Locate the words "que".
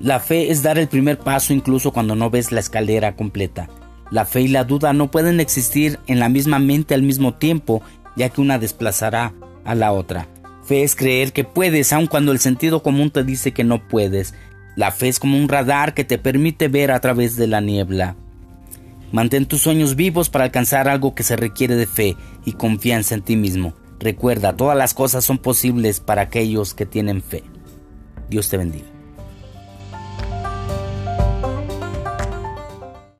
8.30-8.40, 11.34-11.44, 13.52-13.62, 15.92-16.04, 21.14-21.24, 26.72-26.86